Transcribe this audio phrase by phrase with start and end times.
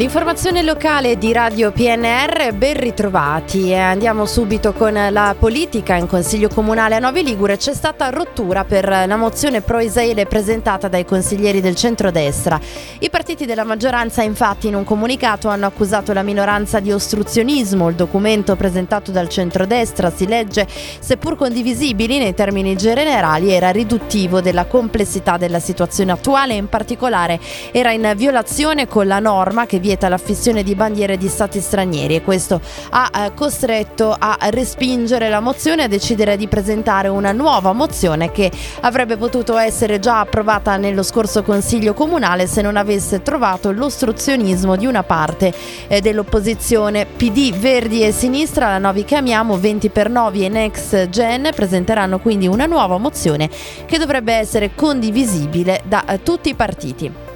[0.00, 3.74] L'informazione locale di Radio PNR, ben ritrovati.
[3.74, 5.94] Andiamo subito con la politica.
[5.94, 10.88] In Consiglio Comunale a Novi Ligure c'è stata rottura per la mozione pro Israele presentata
[10.88, 12.58] dai consiglieri del centrodestra.
[13.00, 17.90] I partiti della maggioranza infatti in un comunicato hanno accusato la minoranza di ostruzionismo.
[17.90, 20.66] Il documento presentato dal centrodestra si legge,
[20.98, 27.38] seppur condivisibili nei termini generali, era riduttivo della complessità della situazione attuale e in particolare
[27.70, 32.14] era in violazione con la norma che viene vieta l'affissione di bandiere di stati stranieri
[32.14, 37.32] e questo ha eh, costretto a respingere la mozione e a decidere di presentare una
[37.32, 43.22] nuova mozione che avrebbe potuto essere già approvata nello scorso Consiglio Comunale se non avesse
[43.22, 45.52] trovato l'ostruzionismo di una parte
[45.88, 48.68] eh, dell'opposizione PD, Verdi e Sinistra.
[48.68, 53.50] La Novi Chiamiamo 20 per Novi e Next Gen presenteranno quindi una nuova mozione
[53.86, 57.29] che dovrebbe essere condivisibile da eh, tutti i partiti.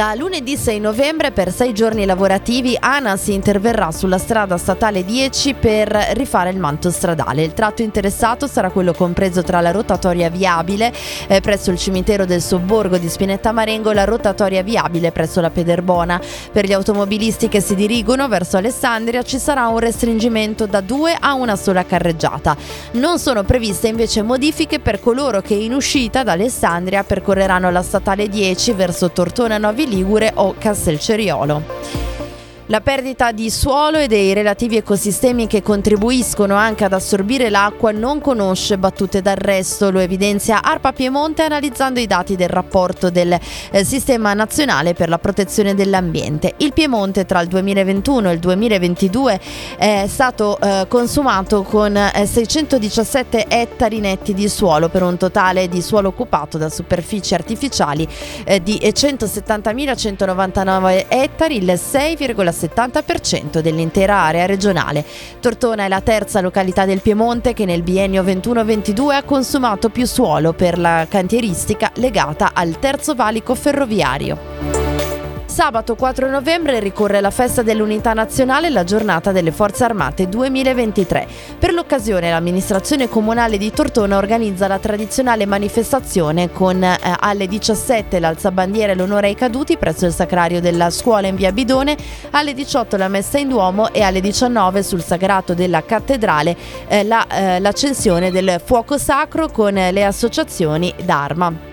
[0.00, 5.88] Da lunedì 6 novembre per sei giorni lavorativi ANAS interverrà sulla strada statale 10 per
[6.12, 7.42] rifare il manto stradale.
[7.42, 10.90] Il tratto interessato sarà quello compreso tra la rotatoria viabile
[11.26, 15.50] eh, presso il cimitero del sobborgo di Spinetta Marengo e la rotatoria viabile presso la
[15.50, 16.18] Pederbona.
[16.50, 21.34] Per gli automobilisti che si dirigono verso Alessandria ci sarà un restringimento da due a
[21.34, 22.56] una sola carreggiata.
[22.92, 28.30] Non sono previste invece modifiche per coloro che in uscita da Alessandria percorreranno la statale
[28.30, 31.64] 10 verso Tortona Novi Ligure o Castelceriolo.
[32.70, 38.20] La perdita di suolo e dei relativi ecosistemi che contribuiscono anche ad assorbire l'acqua non
[38.20, 43.36] conosce battute d'arresto, lo evidenzia ARPA Piemonte analizzando i dati del rapporto del
[43.72, 46.54] eh, Sistema Nazionale per la Protezione dell'Ambiente.
[46.58, 49.40] Il Piemonte tra il 2021 e il 2022
[49.76, 55.82] è stato eh, consumato con eh, 617 ettari netti di suolo per un totale di
[55.82, 58.06] suolo occupato da superfici artificiali
[58.44, 65.04] eh, di 170.199 ettari, il 6,6 70% dell'intera area regionale.
[65.40, 70.52] Tortona è la terza località del Piemonte che nel biennio 21-22 ha consumato più suolo
[70.52, 74.89] per la cantieristica legata al terzo valico ferroviario.
[75.60, 81.28] Sabato 4 novembre ricorre la festa dell'Unità Nazionale e la giornata delle Forze Armate 2023.
[81.58, 88.92] Per l'occasione l'amministrazione comunale di Tortona organizza la tradizionale manifestazione con eh, alle 17 l'alzabandiera
[88.92, 91.94] e l'onore ai caduti presso il sacrario della scuola in via Bidone,
[92.30, 96.56] alle 18 la messa in Duomo e alle 19 sul sagrato della cattedrale
[96.88, 101.69] eh, la, eh, l'accensione del fuoco sacro con le associazioni d'arma.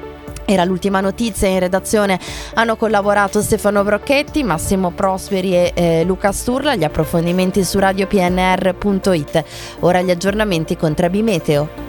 [0.49, 2.17] Era l'ultima notizia, in redazione
[2.53, 9.43] hanno collaborato Stefano Brocchetti, Massimo Prosperi e eh, Luca Sturla, gli approfondimenti su radiopnr.it.
[9.81, 11.86] Ora gli aggiornamenti con Trebi Meteo.